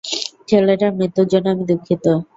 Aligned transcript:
ছেলেটার 0.49 0.91
মৃত্যুর 0.97 1.27
জন্য 1.31 1.47
আমি 1.53 1.63
দুঃখিত! 1.69 2.05